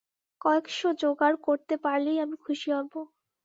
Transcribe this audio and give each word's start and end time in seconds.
কয়েক-শো 0.41 0.89
যোগাড় 1.01 1.37
করতে 1.47 1.75
পারলেই 1.83 2.17
আমি 2.19 2.35
খুশী 2.43 2.69
হব। 2.71 2.93